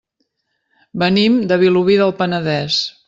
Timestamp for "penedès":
2.23-2.81